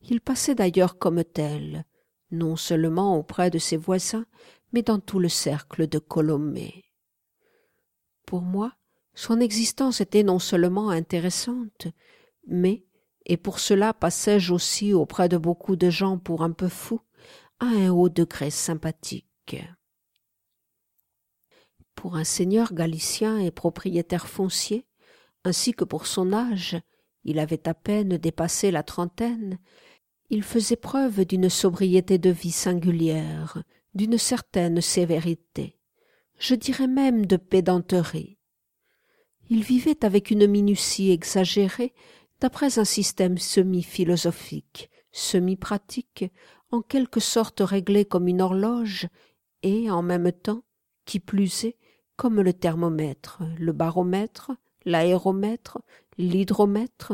Il 0.02 0.20
passait 0.20 0.54
d'ailleurs 0.54 0.98
comme 0.98 1.24
tel, 1.24 1.84
non 2.30 2.56
seulement 2.56 3.16
auprès 3.16 3.50
de 3.50 3.58
ses 3.58 3.76
voisins, 3.76 4.26
mais 4.72 4.82
dans 4.82 4.98
tout 4.98 5.18
le 5.18 5.28
cercle 5.28 5.86
de 5.86 5.98
Colomé. 5.98 6.84
Pour 8.26 8.42
moi, 8.42 8.72
son 9.14 9.40
existence 9.40 10.00
était 10.00 10.22
non 10.22 10.38
seulement 10.38 10.90
intéressante, 10.90 11.86
mais, 12.46 12.84
et 13.26 13.37
pour 13.37 13.58
cela 13.58 13.94
passais-je 13.94 14.52
aussi 14.52 14.92
auprès 14.92 15.28
de 15.28 15.37
beaucoup 15.37 15.76
de 15.76 15.90
gens 15.90 16.18
pour 16.18 16.42
un 16.42 16.52
peu 16.52 16.68
fou, 16.68 17.00
à 17.61 17.66
un 17.66 17.90
haut 17.90 18.08
degré 18.08 18.50
sympathique. 18.50 19.56
Pour 21.94 22.16
un 22.16 22.25
seigneur 22.25 22.72
galicien 22.72 23.38
et 23.38 23.50
propriétaire 23.50 24.26
foncier, 24.26 24.87
ainsi 25.44 25.72
que 25.72 25.84
pour 25.84 26.06
son 26.06 26.32
âge, 26.32 26.76
il 27.25 27.38
avait 27.38 27.68
à 27.68 27.75
peine 27.75 28.16
dépassé 28.16 28.70
la 28.70 28.82
trentaine, 28.82 29.58
il 30.30 30.42
faisait 30.42 30.76
preuve 30.76 31.25
d'une 31.25 31.50
sobriété 31.50 32.18
de 32.18 32.30
vie 32.30 32.52
singulière, 32.52 33.62
d'une 33.94 34.18
certaine 34.18 34.80
sévérité, 34.80 35.78
je 36.38 36.54
dirais 36.56 36.88
même 36.88 37.26
de 37.26 37.37
pédanterie. 37.37 38.38
Il 39.49 39.62
vivait 39.62 40.04
avec 40.04 40.30
une 40.30 40.46
minutie 40.46 41.11
exagérée, 41.11 41.94
d'après 42.42 42.80
un 42.80 42.84
système 42.84 43.38
semi-philosophique, 43.38 44.90
semi-pratique, 45.12 46.25
en 46.72 46.82
quelque 46.82 47.20
sorte 47.20 47.61
réglé 47.61 48.04
comme 48.04 48.26
une 48.26 48.42
horloge, 48.42 49.06
et 49.62 49.88
en 49.92 50.02
même 50.02 50.32
temps, 50.32 50.64
qui 51.04 51.20
plus 51.20 51.62
est, 51.62 51.76
comme 52.16 52.40
le 52.40 52.52
thermomètre, 52.52 53.42
le 53.61 53.70
baromètre, 53.70 54.50
l'aéromètre, 54.84 55.78
l'hydromètre, 56.18 57.12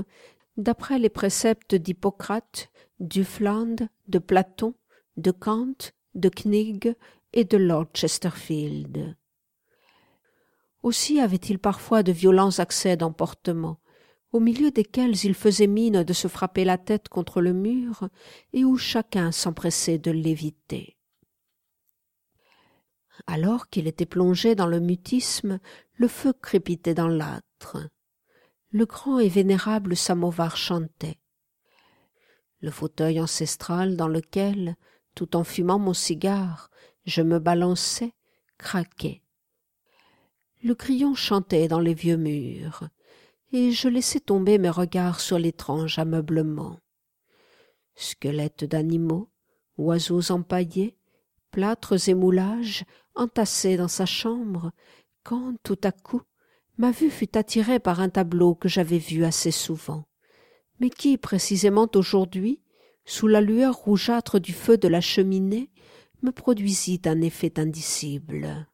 d'après 0.56 0.99
les 0.99 1.11
préceptes 1.11 1.75
d'Hippocrate, 1.75 2.70
d'Uffland, 2.99 3.76
de 4.06 4.18
Platon, 4.18 4.73
de 5.18 5.30
Kant, 5.30 5.92
de 6.14 6.30
Knig 6.30 6.97
et 7.35 7.44
de 7.44 7.58
Lord 7.58 7.88
Chesterfield. 7.92 9.14
Aussi 10.82 11.20
avait-il 11.20 11.58
parfois 11.58 12.02
de 12.02 12.12
violents 12.12 12.61
accès 12.61 12.97
d'emportement, 12.97 13.78
au 14.32 14.40
milieu 14.40 14.70
desquels 14.70 15.25
il 15.25 15.35
faisait 15.35 15.66
mine 15.66 16.02
de 16.02 16.12
se 16.12 16.28
frapper 16.28 16.64
la 16.64 16.78
tête 16.78 17.08
contre 17.08 17.40
le 17.40 17.52
mur 17.52 18.08
et 18.52 18.64
où 18.64 18.76
chacun 18.76 19.32
s'empressait 19.32 19.99
de 19.99 20.11
l'éviter. 20.11 20.99
Alors 23.26 23.68
qu'il 23.68 23.87
était 23.87 24.06
plongé 24.06 24.54
dans 24.54 24.66
le 24.66 24.80
mutisme, 24.80 25.58
le 25.94 26.08
feu 26.08 26.32
crépitait 26.32 26.94
dans 26.94 27.08
l'âtre. 27.08 27.88
Le 28.70 28.87
grand 28.87 29.18
et 29.18 29.28
vénérable 29.28 29.97
samovar 29.97 30.56
chantait. 30.56 31.18
Le 32.61 32.70
fauteuil 32.70 33.20
ancestral 33.20 33.97
dans 33.97 34.08
lequel, 34.08 34.76
tout 35.14 35.37
en 35.37 35.44
fumant 35.44 35.78
mon 35.78 35.94
cigare, 35.94 36.70
je 37.06 37.23
me 37.23 37.38
balançais, 37.38 38.12
craquait. 38.58 39.23
Le 40.62 40.75
grillon 40.75 41.14
chantait 41.14 41.68
dans 41.68 41.80
les 41.80 41.94
vieux 41.94 42.16
murs, 42.16 42.88
et 43.52 43.73
je 43.73 43.88
laissais 43.88 44.21
tomber 44.21 44.59
mes 44.59 44.71
regards 44.71 45.21
sur 45.21 45.38
l'étrange 45.38 45.99
ameublement. 45.99 46.78
Squelettes 47.95 48.64
d'animaux, 48.64 49.28
oiseaux 49.76 50.31
empaillés, 50.31 50.97
plâtres 51.50 52.09
et 52.09 52.14
moulages 52.14 52.85
entassés 53.14 53.76
dans 53.76 53.88
sa 53.88 54.07
chambre, 54.07 54.73
quand, 55.25 55.55
tout 55.62 55.78
à 55.83 55.93
coup, 55.93 56.23
ma 56.76 56.90
vue 56.90 57.11
fut 57.11 57.37
attirée 57.37 57.81
par 57.81 58.00
un 58.00 58.09
tableau 58.09 58.55
que 58.55 58.69
j'avais 58.69 58.99
vu 58.99 59.25
assez 59.25 59.50
souvent, 59.50 60.05
mais 60.78 60.90
qui, 60.90 61.19
précisément 61.19 61.88
aujourd'hui, 61.95 62.61
sous 63.05 63.26
la 63.26 63.40
lueur 63.40 63.75
rougeâtre 63.75 64.38
du 64.38 64.52
feu 64.52 64.76
de 64.76 64.88
la 64.88 65.00
cheminée, 65.00 65.71
me 66.23 66.31
produisit 66.31 67.00
un 67.07 67.21
effet 67.21 67.59
indicible. 67.59 68.69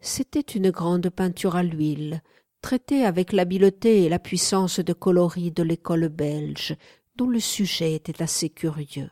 C'était 0.00 0.40
une 0.40 0.70
grande 0.70 1.08
peinture 1.10 1.54
à 1.54 1.62
l'huile, 1.62 2.22
traitée 2.62 3.04
avec 3.04 3.32
l'habileté 3.32 4.04
et 4.04 4.08
la 4.08 4.18
puissance 4.18 4.80
de 4.80 4.92
coloris 4.92 5.50
de 5.50 5.62
l'école 5.62 6.08
belge, 6.08 6.76
dont 7.16 7.28
le 7.28 7.40
sujet 7.40 7.92
était 7.94 8.22
assez 8.22 8.48
curieux. 8.48 9.10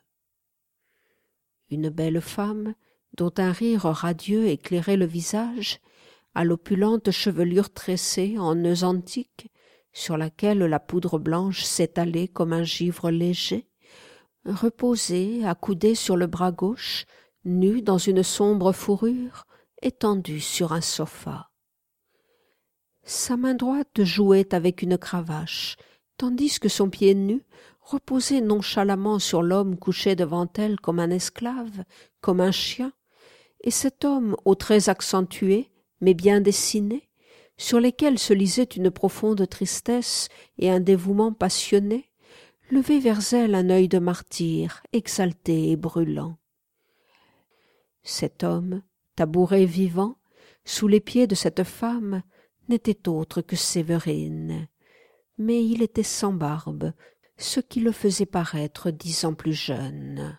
Une 1.68 1.90
belle 1.90 2.20
femme, 2.20 2.74
dont 3.16 3.32
un 3.36 3.52
rire 3.52 3.82
radieux 3.82 4.46
éclairait 4.46 4.96
le 4.96 5.04
visage, 5.04 5.80
à 6.34 6.44
l'opulente 6.44 7.10
chevelure 7.10 7.72
tressée 7.72 8.38
en 8.38 8.54
nœuds 8.54 8.84
antiques, 8.84 9.50
sur 9.92 10.16
laquelle 10.16 10.60
la 10.60 10.78
poudre 10.78 11.18
blanche 11.18 11.64
s'étalait 11.64 12.28
comme 12.28 12.52
un 12.52 12.62
givre 12.62 13.10
léger, 13.10 13.66
reposée, 14.44 15.44
accoudée 15.44 15.96
sur 15.96 16.16
le 16.16 16.28
bras 16.28 16.52
gauche, 16.52 17.04
nue 17.44 17.82
dans 17.82 17.98
une 17.98 18.22
sombre 18.22 18.72
fourrure, 18.72 19.46
étendue 19.82 20.40
sur 20.40 20.72
un 20.72 20.80
sofa. 20.80 21.49
Sa 23.12 23.36
main 23.36 23.54
droite 23.54 24.04
jouait 24.04 24.54
avec 24.54 24.82
une 24.82 24.96
cravache, 24.96 25.76
tandis 26.16 26.60
que 26.60 26.68
son 26.68 26.88
pied 26.90 27.16
nu 27.16 27.42
reposait 27.80 28.40
nonchalamment 28.40 29.18
sur 29.18 29.42
l'homme 29.42 29.76
couché 29.76 30.14
devant 30.14 30.48
elle 30.54 30.78
comme 30.78 31.00
un 31.00 31.10
esclave, 31.10 31.82
comme 32.20 32.40
un 32.40 32.52
chien, 32.52 32.92
et 33.62 33.72
cet 33.72 34.04
homme 34.04 34.36
aux 34.44 34.54
traits 34.54 34.86
accentués, 34.88 35.72
mais 36.00 36.14
bien 36.14 36.40
dessinés, 36.40 37.08
sur 37.56 37.80
lesquels 37.80 38.20
se 38.20 38.32
lisait 38.32 38.62
une 38.62 38.92
profonde 38.92 39.44
tristesse 39.48 40.28
et 40.58 40.70
un 40.70 40.78
dévouement 40.78 41.32
passionné, 41.32 42.12
levait 42.70 43.00
vers 43.00 43.34
elle 43.34 43.56
un 43.56 43.70
œil 43.70 43.88
de 43.88 43.98
martyr, 43.98 44.84
exalté 44.92 45.72
et 45.72 45.76
brûlant. 45.76 46.38
Cet 48.04 48.44
homme, 48.44 48.82
tabouret 49.16 49.64
vivant, 49.64 50.14
sous 50.64 50.86
les 50.86 51.00
pieds 51.00 51.26
de 51.26 51.34
cette 51.34 51.64
femme, 51.64 52.22
n'était 52.70 53.08
autre 53.08 53.42
que 53.42 53.56
Séverine, 53.56 54.68
mais 55.36 55.64
il 55.64 55.82
était 55.82 56.02
sans 56.02 56.32
barbe, 56.32 56.92
ce 57.36 57.60
qui 57.60 57.80
le 57.80 57.92
faisait 57.92 58.26
paraître 58.26 58.90
dix 58.90 59.24
ans 59.24 59.34
plus 59.34 59.52
jeune. 59.52 60.38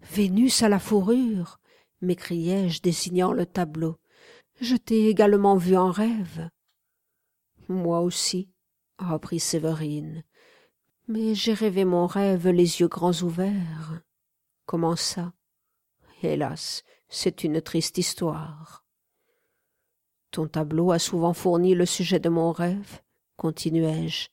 Vénus 0.00 0.62
à 0.62 0.68
la 0.68 0.78
fourrure 0.78 1.60
m'écriai-je, 2.04 2.82
désignant 2.82 3.32
le 3.32 3.46
tableau. 3.46 3.98
Je 4.60 4.76
t'ai 4.76 5.08
également 5.08 5.56
vu 5.56 5.76
en 5.76 5.90
rêve. 5.90 6.48
Moi 7.68 8.00
aussi, 8.00 8.50
reprit 8.98 9.40
Séverine. 9.40 10.22
Mais 11.08 11.34
j'ai 11.34 11.52
rêvé 11.52 11.84
mon 11.84 12.06
rêve 12.06 12.48
les 12.48 12.80
yeux 12.80 12.88
grands 12.88 13.22
ouverts. 13.22 14.02
Comment 14.66 14.96
ça 14.96 15.32
Hélas, 16.22 16.84
c'est 17.08 17.44
une 17.44 17.60
triste 17.60 17.98
histoire. 17.98 18.83
Ton 20.34 20.48
tableau 20.48 20.90
a 20.90 20.98
souvent 20.98 21.32
fourni 21.32 21.76
le 21.76 21.86
sujet 21.86 22.18
de 22.18 22.28
mon 22.28 22.50
rêve, 22.50 23.00
continuai-je. 23.36 24.30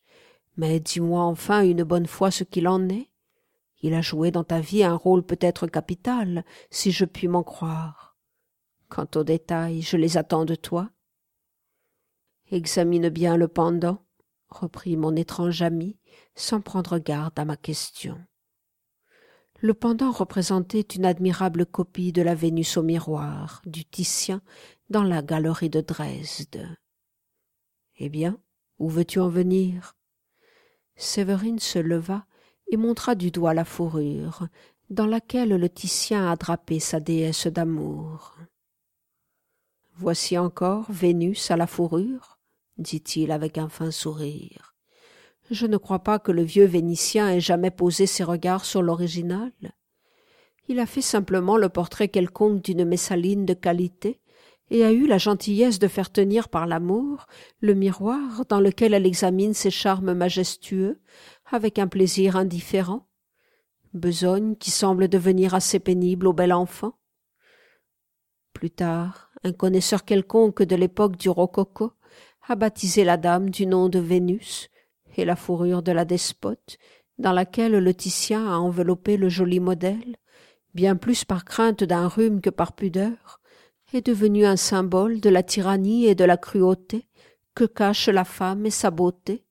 Mais 0.57 0.79
dis-moi 0.79 1.21
enfin 1.21 1.61
une 1.61 1.83
bonne 1.83 2.07
fois 2.07 2.31
ce 2.31 2.43
qu'il 2.43 2.67
en 2.67 2.89
est. 2.89 3.11
Il 3.81 3.93
a 3.93 4.01
joué 4.01 4.31
dans 4.31 4.43
ta 4.43 4.61
vie 4.61 4.83
un 4.83 4.95
rôle 4.95 5.21
peut-être 5.21 5.67
capital, 5.67 6.43
si 6.71 6.91
je 6.91 7.05
puis 7.05 7.27
m'en 7.27 7.43
croire. 7.43 8.17
Quant 8.89 9.05
aux 9.13 9.23
détails, 9.23 9.83
je 9.83 9.95
les 9.95 10.17
attends 10.17 10.43
de 10.43 10.55
toi. 10.55 10.89
Examine 12.49 13.09
bien 13.09 13.37
le 13.37 13.47
pendant, 13.47 14.03
reprit 14.49 14.97
mon 14.97 15.15
étrange 15.15 15.61
ami, 15.61 15.99
sans 16.33 16.61
prendre 16.61 16.97
garde 16.97 17.37
à 17.37 17.45
ma 17.45 17.57
question. 17.57 18.17
Le 19.59 19.75
pendant 19.75 20.09
représentait 20.09 20.81
une 20.81 21.05
admirable 21.05 21.67
copie 21.67 22.11
de 22.11 22.23
la 22.23 22.33
Vénus 22.33 22.77
au 22.77 22.81
miroir 22.81 23.61
du 23.67 23.85
Titien 23.85 24.41
dans 24.91 25.03
la 25.03 25.21
galerie 25.21 25.69
de 25.69 25.79
Dresde. 25.79 26.67
Eh 27.95 28.09
bien, 28.09 28.37
où 28.77 28.89
veux-tu 28.89 29.19
en 29.19 29.29
venir? 29.29 29.95
Séverine 30.97 31.59
se 31.59 31.79
leva 31.79 32.25
et 32.69 32.75
montra 32.75 33.15
du 33.15 33.31
doigt 33.31 33.53
la 33.53 33.63
fourrure, 33.63 34.47
dans 34.89 35.05
laquelle 35.05 35.55
le 35.55 35.69
Titien 35.69 36.29
a 36.29 36.35
drapé 36.35 36.81
sa 36.81 36.99
déesse 36.99 37.47
d'amour. 37.47 38.35
Voici 39.95 40.37
encore 40.37 40.91
Vénus 40.91 41.51
à 41.51 41.55
la 41.55 41.67
fourrure, 41.67 42.39
dit-il 42.77 43.31
avec 43.31 43.57
un 43.57 43.69
fin 43.69 43.91
sourire. 43.91 44.75
Je 45.49 45.67
ne 45.67 45.77
crois 45.77 45.99
pas 45.99 46.19
que 46.19 46.33
le 46.33 46.43
vieux 46.43 46.65
Vénitien 46.65 47.29
ait 47.29 47.39
jamais 47.39 47.71
posé 47.71 48.07
ses 48.07 48.25
regards 48.25 48.65
sur 48.65 48.81
l'original. 48.81 49.53
Il 50.67 50.79
a 50.79 50.85
fait 50.85 51.01
simplement 51.01 51.55
le 51.55 51.69
portrait 51.69 52.09
quelconque 52.09 52.61
d'une 52.61 52.83
Messaline 52.83 53.45
de 53.45 53.53
qualité, 53.53 54.20
et 54.71 54.85
a 54.85 54.91
eu 54.91 55.05
la 55.05 55.17
gentillesse 55.17 55.79
de 55.79 55.87
faire 55.89 56.11
tenir 56.11 56.47
par 56.47 56.65
l'amour 56.65 57.27
le 57.59 57.75
miroir 57.75 58.45
dans 58.47 58.61
lequel 58.61 58.93
elle 58.93 59.05
examine 59.05 59.53
ses 59.53 59.69
charmes 59.69 60.13
majestueux 60.13 60.99
avec 61.45 61.77
un 61.77 61.87
plaisir 61.87 62.37
indifférent 62.37 63.05
besogne 63.93 64.55
qui 64.55 64.71
semble 64.71 65.09
devenir 65.09 65.53
assez 65.53 65.77
pénible 65.79 66.25
au 66.25 66.33
bel 66.33 66.53
enfant. 66.53 66.93
Plus 68.53 68.71
tard 68.71 69.29
un 69.43 69.51
connaisseur 69.51 70.05
quelconque 70.05 70.63
de 70.63 70.75
l'époque 70.77 71.17
du 71.17 71.29
rococo 71.29 71.91
a 72.47 72.55
baptisé 72.55 73.03
la 73.03 73.17
dame 73.17 73.49
du 73.49 73.65
nom 73.65 73.89
de 73.89 73.99
Vénus 73.99 74.69
et 75.17 75.25
la 75.25 75.35
fourrure 75.35 75.83
de 75.83 75.91
la 75.91 76.05
despote 76.05 76.77
dans 77.17 77.33
laquelle 77.33 77.73
le 77.73 77.93
Titien 77.93 78.47
a 78.47 78.57
enveloppé 78.57 79.17
le 79.17 79.27
joli 79.27 79.59
modèle 79.59 80.15
bien 80.73 80.95
plus 80.95 81.25
par 81.25 81.43
crainte 81.43 81.83
d'un 81.83 82.07
rhume 82.07 82.39
que 82.39 82.49
par 82.49 82.71
pudeur 82.71 83.40
est 83.93 84.05
devenu 84.05 84.45
un 84.45 84.55
symbole 84.55 85.19
de 85.19 85.29
la 85.29 85.43
tyrannie 85.43 86.05
et 86.05 86.15
de 86.15 86.23
la 86.23 86.37
cruauté 86.37 87.07
que 87.55 87.65
cache 87.65 88.07
la 88.07 88.23
femme 88.23 88.65
et 88.65 88.71
sa 88.71 88.91
beauté. 88.91 89.45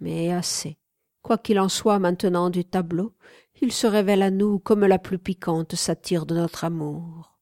Mais 0.00 0.32
assez. 0.32 0.78
Quoi 1.22 1.36
qu'il 1.36 1.60
en 1.60 1.68
soit 1.68 1.98
maintenant 1.98 2.48
du 2.48 2.64
tableau, 2.64 3.14
il 3.60 3.72
se 3.72 3.86
révèle 3.86 4.22
à 4.22 4.30
nous 4.30 4.58
comme 4.58 4.86
la 4.86 4.98
plus 4.98 5.18
piquante 5.18 5.74
satire 5.74 6.24
de 6.24 6.34
notre 6.34 6.64
amour. 6.64 7.38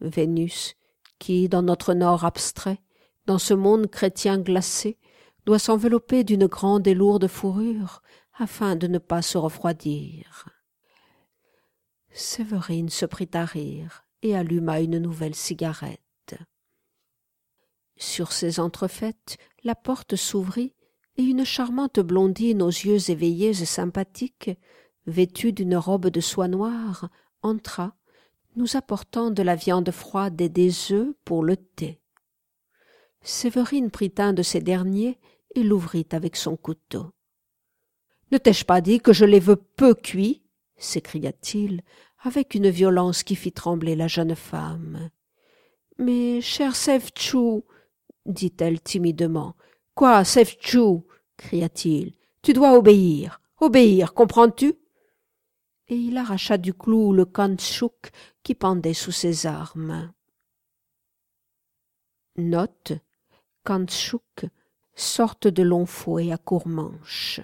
Vénus, 0.00 0.76
qui, 1.18 1.48
dans 1.48 1.62
notre 1.62 1.94
nord 1.94 2.24
abstrait, 2.24 2.80
dans 3.26 3.38
ce 3.38 3.54
monde 3.54 3.88
chrétien 3.88 4.38
glacé, 4.38 4.98
doit 5.46 5.58
s'envelopper 5.58 6.22
d'une 6.22 6.46
grande 6.46 6.86
et 6.86 6.94
lourde 6.94 7.26
fourrure 7.26 8.02
afin 8.38 8.76
de 8.76 8.86
ne 8.86 8.98
pas 8.98 9.22
se 9.22 9.38
refroidir. 9.38 10.48
Séverine 12.12 12.88
se 12.88 13.06
prit 13.06 13.30
à 13.34 13.44
rire 13.44 14.05
et 14.22 14.34
alluma 14.34 14.80
une 14.80 14.98
nouvelle 14.98 15.34
cigarette. 15.34 16.00
Sur 17.96 18.32
ces 18.32 18.60
entrefaites, 18.60 19.38
la 19.64 19.74
porte 19.74 20.16
s'ouvrit 20.16 20.74
et 21.16 21.22
une 21.22 21.44
charmante 21.44 22.00
blondine 22.00 22.62
aux 22.62 22.68
yeux 22.68 23.10
éveillés 23.10 23.50
et 23.50 23.66
sympathiques, 23.66 24.50
vêtue 25.06 25.52
d'une 25.52 25.76
robe 25.76 26.08
de 26.08 26.20
soie 26.20 26.48
noire, 26.48 27.08
entra, 27.42 27.96
nous 28.56 28.76
apportant 28.76 29.30
de 29.30 29.42
la 29.42 29.54
viande 29.54 29.90
froide 29.90 30.40
et 30.40 30.48
des 30.48 30.92
œufs 30.92 31.14
pour 31.24 31.44
le 31.44 31.56
thé. 31.56 32.00
Séverine 33.22 33.90
prit 33.90 34.14
un 34.18 34.32
de 34.32 34.42
ces 34.42 34.60
derniers 34.60 35.18
et 35.54 35.62
l'ouvrit 35.62 36.06
avec 36.12 36.36
son 36.36 36.56
couteau. 36.56 37.12
Ne 38.32 38.38
t'ai-je 38.38 38.64
pas 38.64 38.80
dit 38.80 39.00
que 39.00 39.12
je 39.12 39.24
les 39.24 39.40
veux 39.40 39.56
peu 39.56 39.94
cuits? 39.94 40.42
s'écria-t-il 40.78 41.82
avec 42.22 42.54
une 42.54 42.70
violence 42.70 43.22
qui 43.22 43.36
fit 43.36 43.52
trembler 43.52 43.96
la 43.96 44.08
jeune 44.08 44.34
femme. 44.34 45.10
Mais, 45.98 46.40
cher 46.40 46.76
Sevchou, 46.76 47.64
dit-elle 48.24 48.80
timidement. 48.80 49.56
Quoi, 49.94 50.24
Sevchou? 50.24 51.06
cria-t-il. 51.36 52.14
Tu 52.42 52.52
dois 52.52 52.76
obéir. 52.76 53.40
Obéir, 53.60 54.14
comprends-tu? 54.14 54.74
Et 55.88 55.96
il 55.96 56.16
arracha 56.16 56.58
du 56.58 56.74
clou 56.74 57.12
le 57.12 57.24
kantchouk 57.24 58.10
qui 58.42 58.54
pendait 58.54 58.94
sous 58.94 59.12
ses 59.12 59.46
armes. 59.46 60.12
Note 62.36 62.92
kantchouk, 63.64 64.46
sorte 64.94 65.48
de 65.48 65.62
long 65.62 65.86
fouet 65.86 66.32
à 66.32 66.38
court 66.38 66.68
manche. 66.68 67.40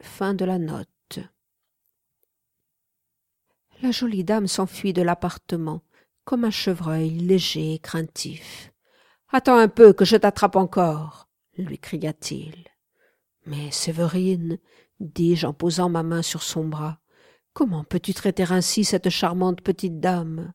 Fin 0.00 0.34
de 0.34 0.44
la 0.44 0.58
note. 0.58 0.88
La 3.84 3.90
jolie 3.90 4.24
dame 4.24 4.46
s'enfuit 4.46 4.94
de 4.94 5.02
l'appartement, 5.02 5.82
comme 6.24 6.44
un 6.44 6.50
chevreuil 6.50 7.10
léger 7.18 7.74
et 7.74 7.78
craintif. 7.78 8.72
Attends 9.28 9.58
un 9.58 9.68
peu 9.68 9.92
que 9.92 10.06
je 10.06 10.16
t'attrape 10.16 10.56
encore, 10.56 11.28
lui 11.58 11.76
cria-t-il. 11.76 12.64
Mais 13.44 13.70
Séverine, 13.70 14.56
dis-je 15.00 15.46
en 15.46 15.52
posant 15.52 15.90
ma 15.90 16.02
main 16.02 16.22
sur 16.22 16.42
son 16.42 16.64
bras, 16.64 16.98
comment 17.52 17.84
peux-tu 17.84 18.14
traiter 18.14 18.46
ainsi 18.48 18.84
cette 18.84 19.10
charmante 19.10 19.60
petite 19.60 20.00
dame 20.00 20.54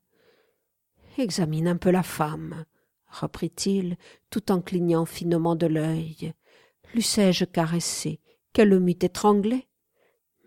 Examine 1.19 1.67
un 1.67 1.77
peu 1.77 1.91
la 1.91 2.01
femme, 2.01 2.65
reprit-il, 3.11 3.97
tout 4.31 4.51
en 4.51 4.59
clignant 4.59 5.05
finement 5.05 5.55
de 5.55 5.67
l'œil. 5.67 6.33
L'eussé-je 6.95 7.45
caressée, 7.45 8.21
qu'elle 8.53 8.79
m'eût 8.79 8.97
étranglée? 8.99 9.67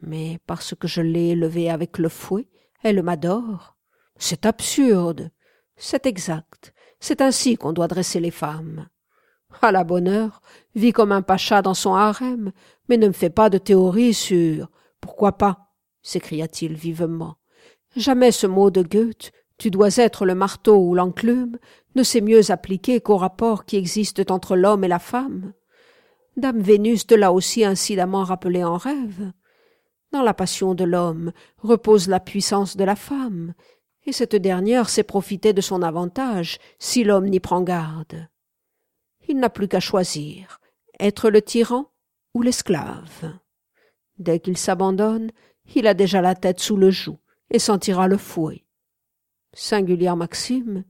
Mais 0.01 0.40
parce 0.49 0.75
que 0.75 0.88
je 0.88 1.01
l'ai 1.01 1.29
élevée 1.29 1.71
avec 1.71 1.99
le 1.99 2.09
fouet, 2.09 2.49
elle 2.83 3.03
m'adore. 3.03 3.77
C'est 4.16 4.47
absurde. 4.47 5.31
C'est 5.77 6.07
exact. 6.07 6.75
C'est 7.01 7.21
ainsi 7.21 7.57
qu'on 7.57 7.73
doit 7.73 7.88
dresser 7.88 8.21
les 8.21 8.31
femmes. 8.31 8.88
À 9.61 9.73
la 9.73 9.85
bonne 9.85 10.09
heure, 10.09 10.40
vis 10.75 10.92
comme 10.92 11.12
un 11.12 11.23
pacha 11.23 11.62
dans 11.62 11.75
son 11.75 11.95
harem, 11.95 12.53
mais 12.88 12.97
ne 12.97 13.09
me 13.09 13.12
fais 13.12 13.31
pas 13.31 13.51
de 13.51 13.59
théorie 13.59 14.14
sur 14.14 14.68
pourquoi 15.01 15.33
pas? 15.33 15.68
s'écria-t-il 16.03 16.75
vivement. 16.75 17.37
Jamais 17.95 18.33
ce 18.33 18.47
mot 18.47 18.71
de 18.71 18.83
Goethe 18.83 19.33
tu 19.62 19.71
dois 19.71 19.97
être 19.99 20.27
le 20.27 20.35
marteau 20.35 20.77
ou 20.77 20.92
l'enclume 20.92 21.57
ne 21.95 22.03
s'est 22.03 22.21
mieux 22.21 22.51
appliqué 22.51 23.01
qu'aux 23.01 23.16
rapports 23.16 23.64
qui 23.64 23.77
existent 23.77 24.35
entre 24.35 24.57
l'homme 24.57 24.83
et 24.83 24.88
la 24.88 24.99
femme. 24.99 25.53
Dame 26.37 26.61
Vénus 26.61 27.07
te 27.07 27.14
l'a 27.14 27.33
aussi 27.33 27.64
incidemment 27.64 28.25
rappelé 28.25 28.64
en 28.64 28.77
rêve. 28.77 29.31
Dans 30.12 30.22
la 30.22 30.35
passion 30.35 30.75
de 30.75 30.85
l'homme 30.85 31.33
repose 31.59 32.09
la 32.09 32.20
puissance 32.20 32.77
de 32.77 32.85
la 32.85 32.96
femme, 32.96 33.55
et 34.05 34.12
cette 34.12 34.37
dernière 34.37 34.88
sait 34.88 35.05
profiter 35.05 35.53
de 35.53 35.61
son 35.61 35.83
avantage 35.83 36.59
si 36.79 37.03
l'homme 37.03 37.29
n'y 37.29 37.40
prend 37.40 37.62
garde. 37.62 38.29
Il 39.29 39.38
n'a 39.38 39.48
plus 39.48 39.68
qu'à 39.68 39.81
choisir 39.81 40.61
être 41.01 41.31
le 41.31 41.42
tyran 41.42 41.90
ou 42.35 42.42
l'esclave. 42.42 43.33
Dès 44.18 44.40
qu'il 44.40 44.57
s'abandonne, 44.57 45.31
il 45.75 45.87
a 45.87 45.94
déjà 45.94 46.20
la 46.20 46.35
tête 46.35 46.61
sous 46.61 46.77
le 46.77 46.90
joug 46.90 47.18
et 47.51 47.59
sentira 47.59 48.09
le 48.09 48.16
fouet. 48.16 48.64
Singulière 49.55 50.16
maxime. 50.16 50.85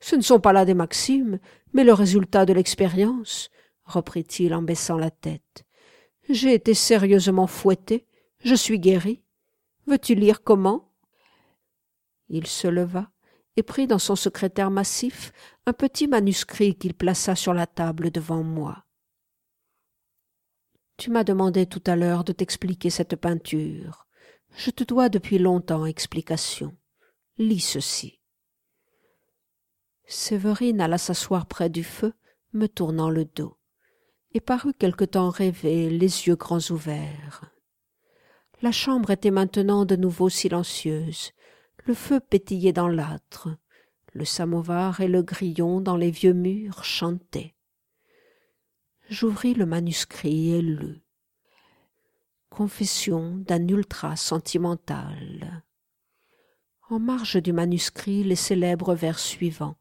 Ce 0.00 0.16
ne 0.16 0.22
sont 0.22 0.40
pas 0.40 0.52
là 0.52 0.64
des 0.64 0.74
maximes, 0.74 1.38
mais 1.72 1.84
le 1.84 1.92
résultat 1.92 2.46
de 2.46 2.52
l'expérience, 2.52 3.50
reprit-il 3.84 4.54
en 4.54 4.62
baissant 4.62 4.96
la 4.96 5.10
tête. 5.10 5.64
J'ai 6.28 6.54
été 6.54 6.74
sérieusement 6.74 7.46
fouetté, 7.46 8.06
je 8.40 8.54
suis 8.54 8.78
guéri. 8.78 9.22
Veux-tu 9.86 10.14
lire 10.14 10.42
comment? 10.42 10.92
Il 12.28 12.46
se 12.46 12.68
leva 12.68 13.10
et 13.56 13.62
prit 13.62 13.86
dans 13.86 13.98
son 13.98 14.16
secrétaire 14.16 14.70
massif 14.70 15.32
un 15.66 15.72
petit 15.72 16.06
manuscrit 16.06 16.76
qu'il 16.76 16.94
plaça 16.94 17.34
sur 17.34 17.52
la 17.52 17.66
table 17.66 18.10
devant 18.10 18.42
moi. 18.42 18.86
Tu 20.96 21.10
m'as 21.10 21.24
demandé 21.24 21.66
tout 21.66 21.82
à 21.86 21.96
l'heure 21.96 22.24
de 22.24 22.32
t'expliquer 22.32 22.90
cette 22.90 23.16
peinture. 23.16 24.06
Je 24.56 24.70
te 24.70 24.84
dois 24.84 25.08
depuis 25.08 25.38
longtemps 25.38 25.86
explication. 25.86 26.76
Lis 27.38 27.60
ceci. 27.60 28.20
Séverine 30.06 30.80
alla 30.80 30.98
s'asseoir 30.98 31.46
près 31.46 31.70
du 31.70 31.84
feu, 31.84 32.12
me 32.52 32.66
tournant 32.66 33.10
le 33.10 33.24
dos, 33.24 33.56
et 34.32 34.40
parut 34.40 34.74
quelque 34.74 35.04
temps 35.04 35.30
rêver, 35.30 35.88
les 35.88 36.26
yeux 36.26 36.36
grands 36.36 36.70
ouverts. 36.70 37.50
La 38.62 38.72
chambre 38.72 39.10
était 39.10 39.30
maintenant 39.30 39.86
de 39.86 39.96
nouveau 39.96 40.28
silencieuse, 40.28 41.32
le 41.86 41.94
feu 41.94 42.20
pétillait 42.20 42.74
dans 42.74 42.88
l'âtre, 42.88 43.48
le 44.12 44.26
samovar 44.26 45.00
et 45.00 45.08
le 45.08 45.22
grillon 45.22 45.80
dans 45.80 45.96
les 45.96 46.10
vieux 46.10 46.34
murs 46.34 46.84
chantaient. 46.84 47.54
J'ouvris 49.08 49.54
le 49.54 49.64
manuscrit 49.64 50.52
et 50.52 50.62
lus. 50.62 51.00
Confession 52.50 53.36
d'un 53.38 53.66
ultra 53.66 54.16
sentimental. 54.16 55.64
En 56.90 56.98
marge 56.98 57.40
du 57.40 57.52
manuscrit, 57.52 58.24
les 58.24 58.36
célèbres 58.36 58.94
vers 58.94 59.18
suivants, 59.18 59.76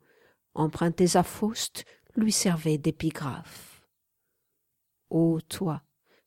empruntés 0.54 1.18
à 1.18 1.24
Faust, 1.24 1.84
lui 2.16 2.32
servaient 2.32 2.78
d'épigraphe. 2.78 3.84
Ô 5.10 5.42
toi, 5.42 5.82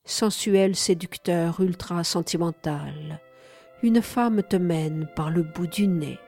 sensuel 0.05 0.75
séducteur 0.75 1.61
ultra 1.61 2.03
sentimental, 2.03 3.21
une 3.85 4.03
femme 4.03 4.43
te 4.43 4.57
mène 4.57 5.09
par 5.15 5.31
le 5.31 5.43
bout 5.43 5.69
du 5.69 5.87
nez. 5.87 6.19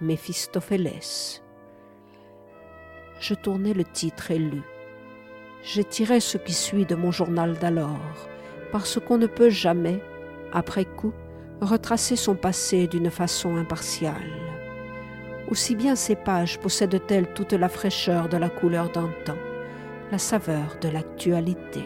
Méphistophélès. 0.00 1.42
Je 3.18 3.34
tournai 3.34 3.74
le 3.74 3.82
titre 3.82 4.30
et 4.30 4.38
lus. 4.38 4.62
J'ai 5.62 5.82
ce 5.82 6.38
qui 6.38 6.52
suit 6.52 6.86
de 6.86 6.94
mon 6.94 7.10
journal 7.10 7.54
d'alors, 7.58 8.28
parce 8.70 9.00
qu'on 9.00 9.18
ne 9.18 9.26
peut 9.26 9.50
jamais, 9.50 10.00
après 10.52 10.84
coup, 10.84 11.12
retracer 11.60 12.14
son 12.14 12.36
passé 12.36 12.86
d'une 12.86 13.10
façon 13.10 13.56
impartiale. 13.56 14.30
Aussi 15.48 15.74
bien 15.74 15.96
ces 15.96 16.14
pages 16.14 16.60
possèdent-elles 16.60 17.32
toute 17.34 17.52
la 17.52 17.68
fraîcheur 17.68 18.28
de 18.28 18.36
la 18.36 18.48
couleur 18.48 18.90
d'antan, 18.90 19.36
la 20.12 20.18
saveur 20.18 20.76
de 20.80 20.88
l'actualité. 20.88 21.84